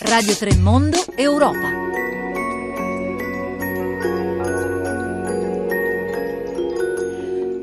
[0.00, 1.97] Radio Tremondo Europa.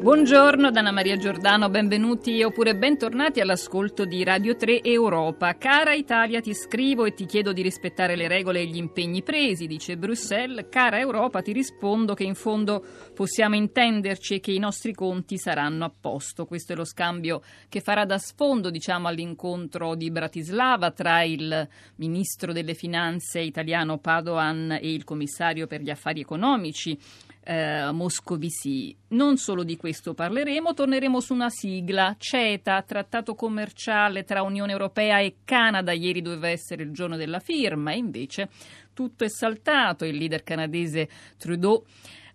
[0.06, 5.58] Buongiorno da Anna Maria Giordano, benvenuti oppure bentornati all'ascolto di Radio 3 Europa.
[5.58, 9.66] Cara Italia, ti scrivo e ti chiedo di rispettare le regole e gli impegni presi,
[9.66, 10.68] dice Bruxelles.
[10.70, 15.86] Cara Europa, ti rispondo che in fondo possiamo intenderci e che i nostri conti saranno
[15.86, 16.46] a posto.
[16.46, 22.54] Questo è lo scambio che farà da sfondo, diciamo, all'incontro di Bratislava tra il ministro
[22.54, 26.96] delle finanze italiano Padoan e il commissario per gli affari economici
[27.46, 28.96] eh, Moscovici.
[29.10, 35.20] Non solo di questo parleremo, torneremo su una sigla, CETA, trattato commerciale tra Unione Europea
[35.20, 35.92] e Canada.
[35.92, 38.50] Ieri doveva essere il giorno della firma invece
[38.94, 40.06] tutto è saltato.
[40.06, 41.86] Il leader canadese Trudeau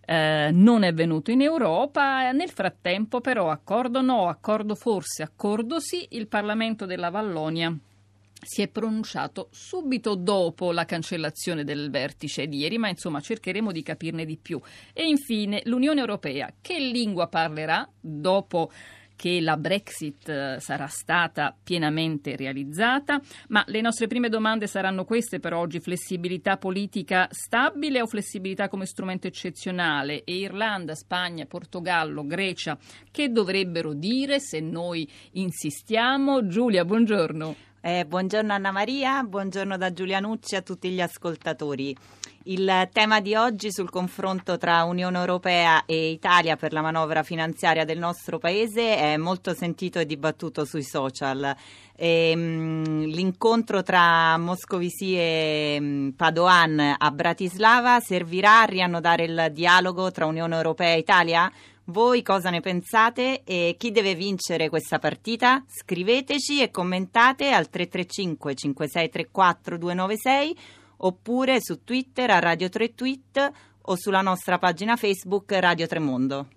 [0.05, 2.31] eh, non è venuto in Europa.
[2.31, 7.75] Nel frattempo, però, accordo no, accordo forse, accordo sì, il Parlamento della Vallonia
[8.43, 13.83] si è pronunciato subito dopo la cancellazione del vertice di ieri, ma insomma cercheremo di
[13.83, 14.59] capirne di più.
[14.93, 18.71] E infine l'Unione Europea, che lingua parlerà dopo
[19.21, 25.39] che la Brexit eh, sarà stata pienamente realizzata, ma le nostre prime domande saranno queste
[25.39, 30.23] per oggi, flessibilità politica stabile o flessibilità come strumento eccezionale?
[30.23, 32.75] E Irlanda, Spagna, Portogallo, Grecia,
[33.11, 36.47] che dovrebbero dire se noi insistiamo?
[36.47, 37.70] Giulia, buongiorno.
[37.83, 41.97] Eh, buongiorno Anna Maria, buongiorno da Giulianucci a tutti gli ascoltatori.
[42.43, 47.83] Il tema di oggi sul confronto tra Unione Europea e Italia per la manovra finanziaria
[47.83, 51.55] del nostro paese è molto sentito e dibattuto sui social.
[51.95, 60.11] E, mh, l'incontro tra Moscovici e mh, Padoan a Bratislava servirà a riannodare il dialogo
[60.11, 61.51] tra Unione Europea e Italia?
[61.85, 65.63] Voi cosa ne pensate e chi deve vincere questa partita?
[65.67, 70.57] Scriveteci e commentate al 335 5634 296
[70.97, 76.47] oppure su Twitter a Radio 3 Tweet o sulla nostra pagina Facebook Radio Tremondo.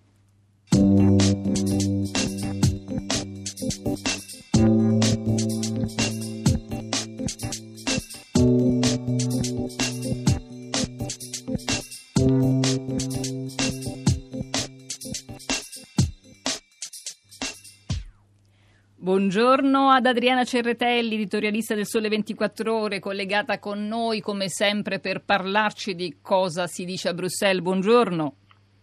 [19.05, 25.23] Buongiorno ad Adriana Cerretelli, editorialista del Sole 24 Ore, collegata con noi come sempre per
[25.23, 27.61] parlarci di cosa si dice a Bruxelles.
[27.61, 28.35] Buongiorno.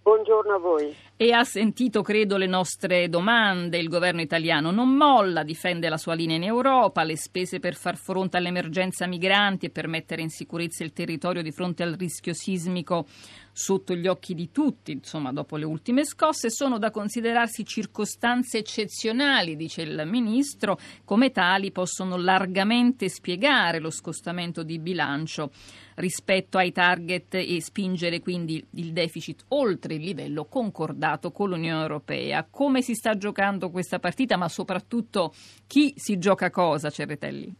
[0.03, 0.95] Buongiorno a voi.
[1.21, 3.77] E ha sentito, credo, le nostre domande.
[3.77, 7.95] Il governo italiano non molla, difende la sua linea in Europa, le spese per far
[7.95, 13.05] fronte all'emergenza migranti e per mettere in sicurezza il territorio di fronte al rischio sismico
[13.51, 19.55] sotto gli occhi di tutti, insomma, dopo le ultime scosse, sono da considerarsi circostanze eccezionali,
[19.55, 25.51] dice il ministro, come tali possono largamente spiegare lo scostamento di bilancio
[25.95, 32.47] rispetto ai target e spingere quindi il deficit oltre il livello concordato con l'Unione Europea.
[32.49, 35.33] Come si sta giocando questa partita, ma soprattutto
[35.67, 37.55] chi si gioca cosa, Cerretelli?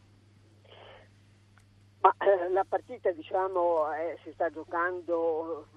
[2.01, 5.67] Ma, eh, la partita diciamo, eh, si sta giocando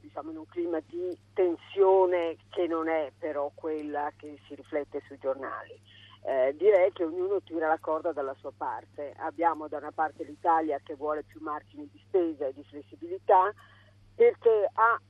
[0.00, 5.18] diciamo, in un clima di tensione che non è però quella che si riflette sui
[5.18, 5.72] giornali.
[6.24, 9.14] Eh, direi che ognuno tira la corda dalla sua parte.
[9.16, 13.52] Abbiamo da una parte l'Italia che vuole più margini di spesa e di flessibilità
[14.14, 15.00] perché ha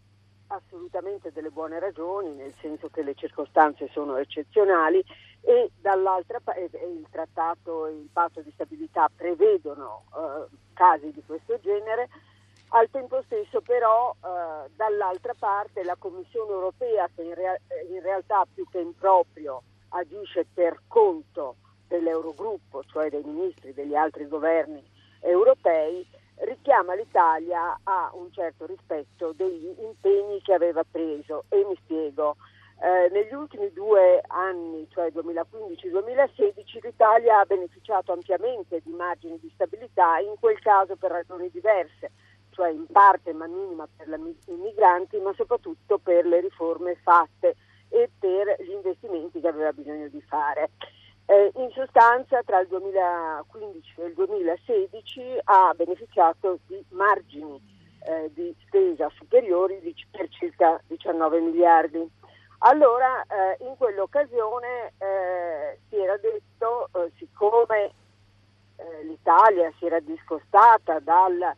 [0.53, 5.03] assolutamente delle buone ragioni, nel senso che le circostanze sono eccezionali
[5.41, 11.59] e dall'altra parte il trattato e il patto di stabilità prevedono eh, casi di questo
[11.61, 12.09] genere.
[12.75, 17.59] Al tempo stesso però eh, dall'altra parte la Commissione europea che in, rea-
[17.91, 24.27] in realtà più che in proprio agisce per conto dell'Eurogruppo, cioè dei ministri degli altri
[24.27, 24.83] governi
[25.21, 26.07] europei,
[26.37, 32.37] richiama l'Italia a un certo rispetto degli impegni che aveva preso e mi spiego.
[32.81, 40.19] Eh, negli ultimi due anni, cioè 2015-2016, l'Italia ha beneficiato ampiamente di margini di stabilità,
[40.19, 42.11] in quel caso per ragioni diverse,
[42.51, 47.55] cioè in parte ma minima per i migranti, ma soprattutto per le riforme fatte
[47.89, 50.71] e per gli investimenti che aveva bisogno di fare.
[51.27, 57.61] Eh, in sostanza tra il 2015 e il 2016 ha beneficiato di margini
[58.05, 62.11] eh, di spesa superiori di, per circa 19 miliardi.
[62.65, 67.93] Allora eh, in quell'occasione eh, si era detto, eh, siccome
[68.77, 71.55] eh, l'Italia si era discostata dal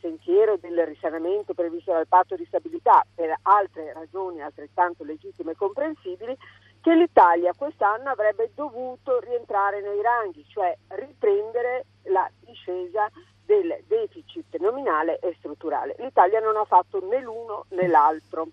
[0.00, 6.36] sentiero del risanamento previsto dal patto di stabilità per altre ragioni altrettanto legittime e comprensibili,
[6.84, 13.10] che l'Italia quest'anno avrebbe dovuto rientrare nei ranghi, cioè riprendere la l'ascesa
[13.42, 15.96] del deficit nominale e strutturale.
[15.98, 18.48] L'Italia non ha fatto né l'uno né l'altro,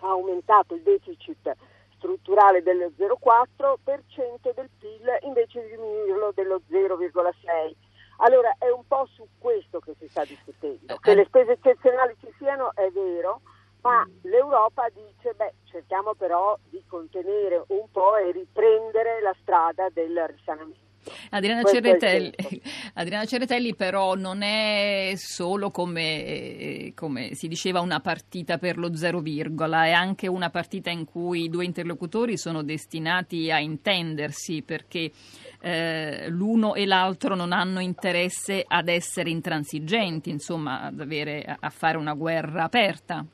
[0.00, 1.54] ha aumentato il deficit
[1.96, 7.74] strutturale dello 0,4% del PIL invece di diminuirlo dello 0,6%.
[8.18, 12.32] Allora è un po' su questo che si sta discutendo, che le spese eccezionali ci
[12.38, 13.40] siano è vero,
[13.82, 20.26] ma l'Europa dice beh cerchiamo però di contenere un po' e riprendere la strada del
[20.28, 20.90] risanamento.
[21.30, 22.32] Adriana Cerretelli,
[22.94, 29.18] Adriana Cerretelli, però non è solo come, come, si diceva una partita per lo zero
[29.18, 35.10] virgola, è anche una partita in cui i due interlocutori sono destinati a intendersi perché
[35.60, 41.96] eh, l'uno e l'altro non hanno interesse ad essere intransigenti, insomma ad avere, a fare
[41.96, 43.26] una guerra aperta.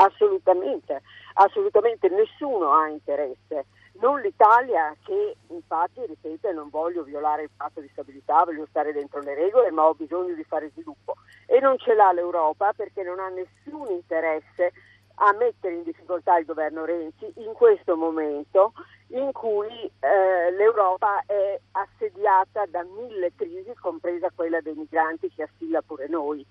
[0.00, 1.02] Assolutamente,
[1.34, 3.66] assolutamente nessuno ha interesse
[4.00, 9.20] non l'Italia che infatti, ripete, non voglio violare il patto di stabilità, voglio stare dentro
[9.20, 11.16] le regole, ma ho bisogno di fare sviluppo.
[11.46, 14.72] E non ce l'ha l'Europa perché non ha nessun interesse
[15.20, 18.72] a mettere in difficoltà il governo Renzi in questo momento
[19.08, 25.82] in cui eh, l'Europa è assediata da mille crisi, compresa quella dei migranti che assilla
[25.82, 26.46] pure noi.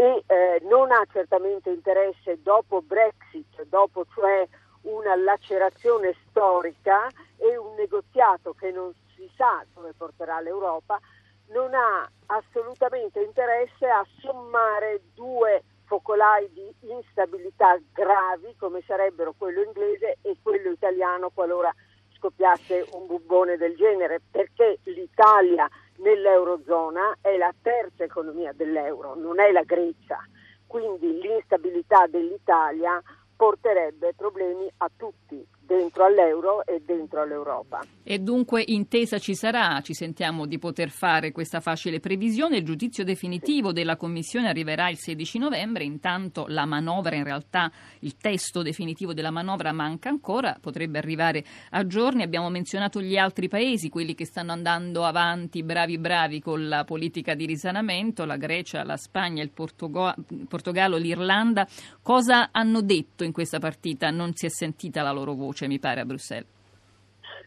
[0.00, 4.46] E eh, non ha certamente interesse dopo Brexit, dopo cioè
[4.82, 11.00] una lacerazione storica e un negoziato che non si sa dove porterà l'Europa,
[11.48, 20.18] non ha assolutamente interesse a sommare due focolai di instabilità gravi come sarebbero quello inglese
[20.22, 21.74] e quello italiano qualora
[22.14, 25.68] scoppiasse un bubbone del genere, perché l'Italia
[25.98, 30.18] nell'Eurozona è la terza economia dell'euro, non è la Grecia.
[30.66, 33.00] Quindi l'instabilità dell'Italia
[33.36, 37.80] porterebbe problemi a tutti dentro all'euro e dentro all'Europa.
[38.02, 43.04] E dunque intesa ci sarà, ci sentiamo di poter fare questa facile previsione, il giudizio
[43.04, 47.70] definitivo della Commissione arriverà il 16 novembre, intanto la manovra in realtà,
[48.00, 53.48] il testo definitivo della manovra manca ancora, potrebbe arrivare a giorni, abbiamo menzionato gli altri
[53.48, 58.84] paesi, quelli che stanno andando avanti bravi bravi con la politica di risanamento, la Grecia,
[58.84, 61.68] la Spagna, il Portogallo, l'Irlanda,
[62.00, 64.08] cosa hanno detto in questa partita?
[64.08, 65.56] Non si è sentita la loro voce?
[65.66, 66.46] Mi pare, a Bruxelles.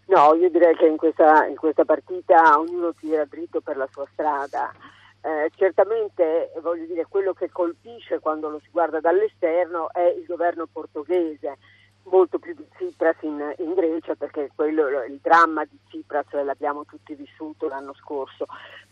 [0.08, 4.06] No, io direi che in questa, in questa partita ognuno tira dritto per la sua
[4.12, 4.72] strada.
[5.22, 10.68] Eh, certamente voglio dire quello che colpisce quando lo si guarda dall'esterno è il governo
[10.70, 11.58] portoghese
[12.12, 17.16] molto più di Tsipras in, in, Grecia perché quello, il dramma di Tsipras l'abbiamo tutti
[17.16, 18.46] vissuto l'anno scorso.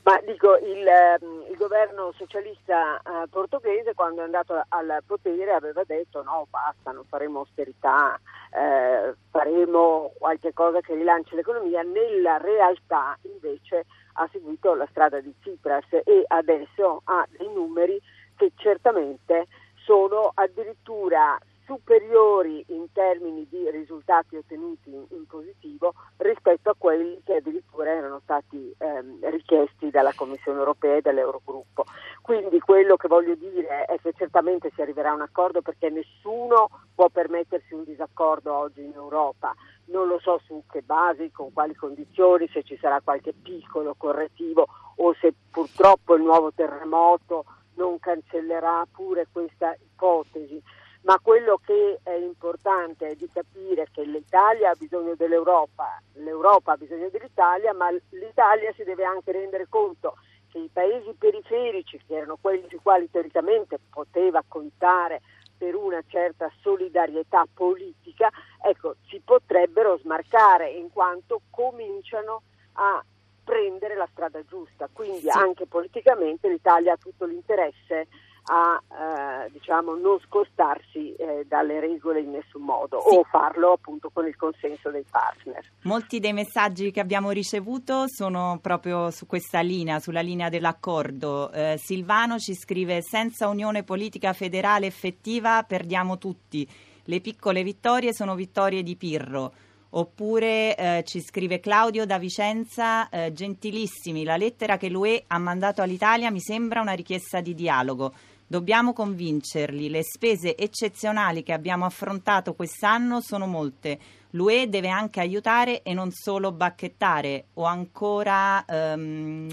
[0.04, 5.84] Ma dico, il, ehm, il governo socialista eh, portoghese quando è andato al potere aveva
[5.84, 8.18] detto no, basta, non faremo austerità,
[8.52, 11.84] eh, faremo qualche cosa che rilanci l'economia.
[11.84, 18.02] Nella realtà invece ha seguito la strada di Tsipras e adesso ha dei numeri
[18.38, 19.48] che certamente
[19.84, 21.38] sono addirittura
[21.70, 28.20] superiori in termini di risultati ottenuti in, in, positivo rispetto a quelli che addirittura erano
[28.24, 31.86] stati ehm, richiesti dalla Commissione europea e dall'Eurogruppo.
[32.24, 36.70] Quindi quello che voglio dire è che certamente si arriverà a un accordo perché nessuno
[36.96, 39.54] può permettersi un disaccordo oggi in Europa.
[39.86, 44.66] Non lo so su che basi, con quali condizioni, se ci sarà qualche piccolo correttivo
[44.96, 47.46] o se purtroppo il nuovo terremoto
[47.76, 50.62] non cancellerà pure questa ipotesi
[51.10, 56.78] ma quello che è importante è di capire che l'Italia ha bisogno dell'Europa, l'Europa ha
[56.78, 60.18] bisogno dell'Italia, ma l'Italia si deve anche rendere conto
[60.52, 65.22] che i paesi periferici, che erano quelli sui quali teoricamente poteva contare
[65.58, 68.30] per una certa solidarietà politica,
[68.62, 73.04] ecco, si potrebbero smarcare in quanto cominciano a
[73.44, 74.88] prendere la strada giusta.
[74.94, 75.30] Quindi sì.
[75.30, 78.08] anche politicamente l'Italia ha tutto l'interesse
[78.52, 83.16] a eh, diciamo, non scostarsi eh, dalle regole in nessun modo sì.
[83.16, 85.64] o farlo appunto con il consenso dei partner.
[85.84, 91.52] Molti dei messaggi che abbiamo ricevuto sono proprio su questa linea, sulla linea dell'accordo.
[91.52, 96.68] Eh, Silvano ci scrive senza unione politica federale effettiva perdiamo tutti.
[97.04, 99.54] Le piccole vittorie sono vittorie di Pirro.
[99.92, 105.82] Oppure eh, ci scrive Claudio da Vicenza, eh, gentilissimi, la lettera che l'UE ha mandato
[105.82, 108.14] all'Italia mi sembra una richiesta di dialogo.
[108.52, 114.00] Dobbiamo convincerli, le spese eccezionali che abbiamo affrontato quest'anno sono molte.
[114.32, 119.48] L'UE deve anche aiutare e non solo bacchettare o ancora um,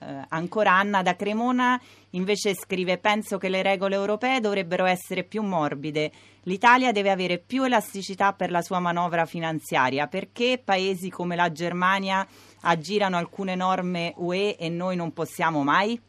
[0.00, 1.80] eh, ancora Anna da Cremona
[2.10, 6.10] invece scrive penso che le regole europee dovrebbero essere più morbide.
[6.44, 10.08] L'Italia deve avere più elasticità per la sua manovra finanziaria.
[10.08, 12.26] Perché paesi come la Germania
[12.62, 16.00] aggirano alcune norme UE e noi non possiamo mai?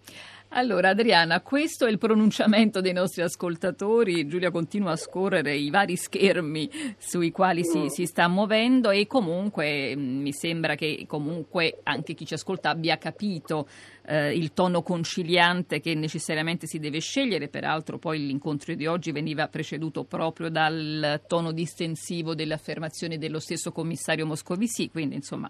[0.53, 5.95] Allora Adriana, questo è il pronunciamento dei nostri ascoltatori, Giulia continua a scorrere i vari
[5.95, 12.13] schermi sui quali si, si sta muovendo e comunque mm, mi sembra che comunque anche
[12.15, 13.65] chi ci ascolta abbia capito
[14.05, 19.47] eh, il tono conciliante che necessariamente si deve scegliere, peraltro poi l'incontro di oggi veniva
[19.47, 25.49] preceduto proprio dal tono distensivo delle affermazioni dello stesso commissario Moscovici, quindi insomma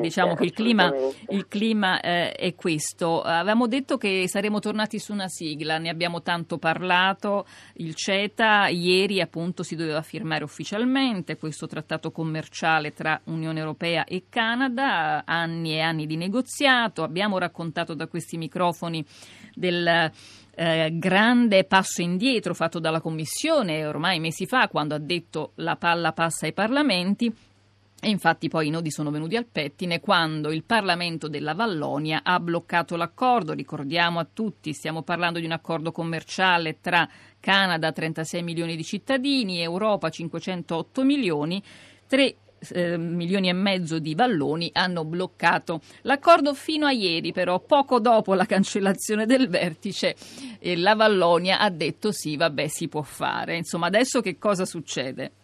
[0.00, 0.90] diciamo che il clima,
[1.28, 3.20] il clima eh, è questo.
[3.20, 9.20] Avevamo detto che saremmo tornati su una sigla, ne abbiamo tanto parlato, il CETA ieri
[9.20, 15.80] appunto si doveva firmare ufficialmente questo trattato commerciale tra Unione Europea e Canada, anni e
[15.80, 19.04] anni di negoziato, abbiamo raccontato da questi microfoni
[19.54, 20.10] del
[20.54, 26.12] eh, grande passo indietro fatto dalla Commissione ormai mesi fa quando ha detto la palla
[26.12, 27.34] passa ai parlamenti.
[28.04, 32.40] E infatti poi i nodi sono venuti al pettine quando il Parlamento della Vallonia ha
[32.40, 33.52] bloccato l'accordo.
[33.52, 39.60] Ricordiamo a tutti, stiamo parlando di un accordo commerciale tra Canada, 36 milioni di cittadini,
[39.60, 41.62] Europa, 508 milioni,
[42.08, 42.34] tre
[42.70, 48.34] eh, milioni e mezzo di valloni hanno bloccato l'accordo fino a ieri, però poco dopo
[48.34, 50.16] la cancellazione del vertice
[50.58, 53.56] eh, la Vallonia ha detto sì, vabbè, si può fare.
[53.56, 55.34] Insomma, adesso che cosa succede?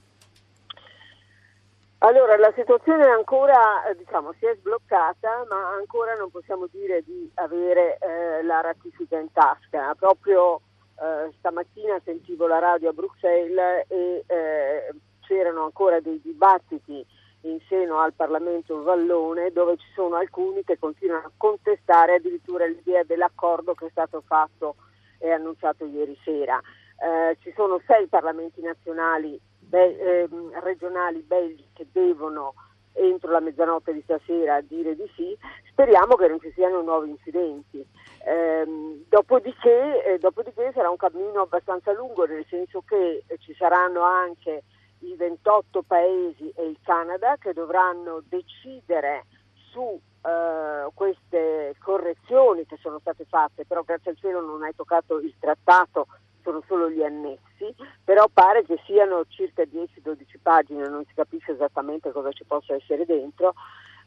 [2.00, 7.28] Allora, la situazione ancora, eh, diciamo, si è sbloccata, ma ancora non possiamo dire di
[7.35, 9.97] avere eh, la ratifica in tasca.
[9.97, 10.61] Proprio
[11.00, 17.05] eh, stamattina sentivo la radio a Bruxelles e eh, c'erano ancora dei dibattiti
[17.43, 23.02] in seno al Parlamento Vallone dove ci sono alcuni che continuano a contestare addirittura l'idea
[23.05, 24.76] dell'accordo che è stato fatto
[25.19, 26.61] e annunciato ieri sera.
[27.00, 30.29] Eh, ci sono sei parlamenti nazionali, be- eh,
[30.61, 32.55] regionali belgi che devono
[32.93, 35.37] entro la mezzanotte di stasera dire di sì,
[35.71, 37.87] speriamo che non ci siano nuovi incidenti.
[38.27, 44.65] Eh, dopodiché, eh, dopodiché, sarà un cammino abbastanza lungo, nel senso che ci saranno anche
[45.01, 49.27] i 28 paesi e il Canada che dovranno decidere
[49.71, 55.19] su eh, queste correzioni che sono state fatte, però grazie al cielo non hai toccato
[55.19, 56.09] il trattato,
[56.42, 62.12] sono solo gli annessi, però pare che siano circa 10-12 pagine, non si capisce esattamente
[62.12, 63.54] cosa ci possa essere dentro,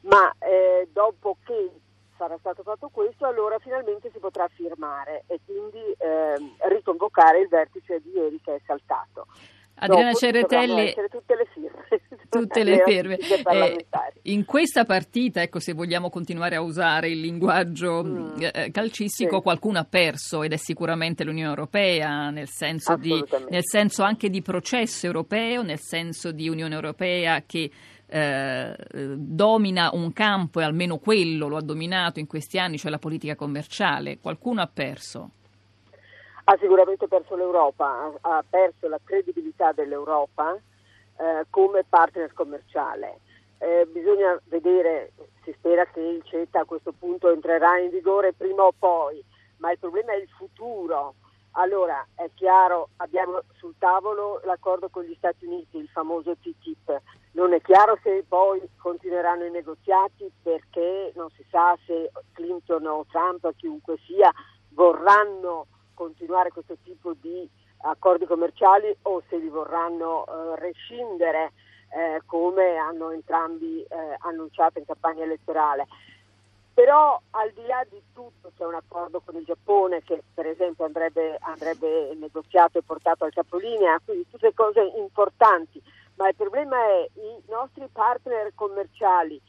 [0.01, 1.71] ma eh, dopo che
[2.17, 6.35] sarà stato fatto questo, allora finalmente si potrà firmare e quindi eh,
[6.69, 9.25] riconvocare il vertice di ieri che è saltato.
[9.75, 11.85] Adriana Ceretelli, tutte le firme,
[12.31, 13.17] tutte le firme.
[13.17, 13.85] Eh,
[14.23, 18.37] in questa partita, ecco, se vogliamo continuare a usare il linguaggio mm.
[18.39, 19.41] eh, calcistico, sì.
[19.41, 24.41] qualcuno ha perso ed è sicuramente l'Unione Europea, nel senso, di, nel senso anche di
[24.41, 27.69] processo europeo, nel senso di Unione Europea che
[28.07, 28.75] eh,
[29.15, 33.35] domina un campo e almeno quello lo ha dominato in questi anni, cioè la politica
[33.35, 34.19] commerciale.
[34.19, 35.31] Qualcuno ha perso
[36.45, 40.57] ha sicuramente perso l'Europa, ha, perso la credibilità dell'Europa
[41.17, 43.19] eh, come partner commerciale.
[43.57, 45.11] Eh, bisogna vedere,
[45.43, 49.23] si spera che il CETA a questo punto entrerà in vigore prima o poi,
[49.57, 51.15] ma il problema è il futuro.
[51.55, 57.01] Allora, è chiaro, abbiamo sul tavolo l'accordo con gli Stati Uniti, il famoso TTIP.
[57.33, 63.05] Non è chiaro se poi continueranno i negoziati perché non si sa se Clinton o
[63.09, 64.31] Trump, chiunque sia,
[64.69, 67.47] vorranno continuare questo tipo di
[67.83, 71.51] accordi commerciali o se li vorranno eh, rescindere
[71.89, 75.87] eh, come hanno entrambi eh, annunciato in campagna elettorale.
[76.73, 80.85] Però al di là di tutto c'è un accordo con il Giappone che per esempio
[80.85, 85.81] andrebbe, andrebbe negoziato e portato al capolinea, quindi tutte cose importanti,
[86.15, 89.39] ma il problema è i nostri partner commerciali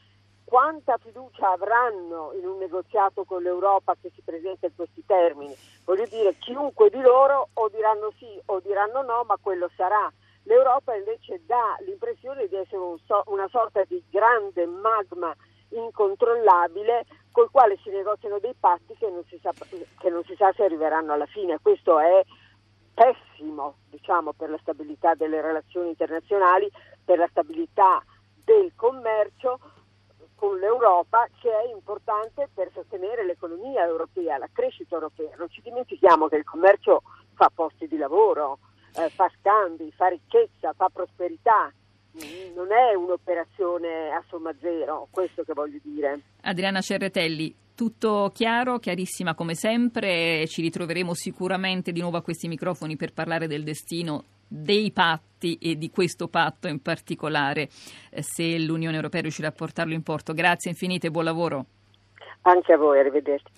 [0.45, 5.57] quanta fiducia avranno in un negoziato con l'Europa che si presenta in questi termini.
[5.85, 10.13] Voglio dire, chiunque di loro o diranno sì o diranno no, ma quello sarà.
[10.45, 15.35] L'Europa invece dà l'impressione di essere un so- una sorta di grande magma
[15.71, 19.53] incontrollabile col quale si negoziano dei patti che non si sa,
[20.11, 21.59] non si sa se arriveranno alla fine.
[21.61, 22.25] Questo è
[22.93, 26.71] pessimo diciamo, per la stabilità delle relazioni internazionali,
[27.05, 28.03] per la stabilità
[28.45, 29.59] del commercio
[30.43, 35.31] con l'Europa che è importante per sostenere l'economia europea, la crescita europea.
[35.39, 37.03] Non ci dimentichiamo che il commercio
[37.35, 38.59] fa posti di lavoro,
[38.97, 41.73] eh, fa scambi, fa ricchezza, fa prosperità
[42.55, 46.21] non è un'operazione a somma zero, questo che voglio dire.
[46.43, 52.97] Adriana Cerretelli, tutto chiaro, chiarissima come sempre, ci ritroveremo sicuramente di nuovo a questi microfoni
[52.97, 57.69] per parlare del destino dei patti e di questo patto in particolare,
[58.11, 60.35] eh, se l'Unione Europea riuscirà a portarlo in porto.
[60.35, 61.67] Grazie infinite buon lavoro.
[62.43, 63.51] Anche a voi, arrivederci.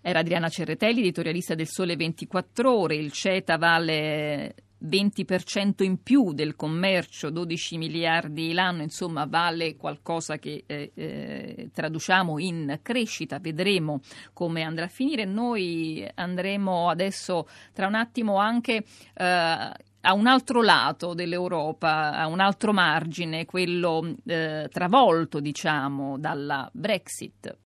[0.00, 2.94] Era Adriana Cerretelli, editorialista del Sole 24 Ore.
[2.94, 10.64] Il CETA vale 20% in più del commercio, 12 miliardi l'anno, insomma vale qualcosa che
[10.66, 14.00] eh, eh, traduciamo in crescita, vedremo
[14.32, 15.26] come andrà a finire.
[15.26, 18.82] Noi andremo adesso tra un attimo anche
[19.14, 19.70] eh,
[20.02, 27.56] a un altro lato dell'Europa, a un altro margine, quello eh, travolto, diciamo, dalla Brexit.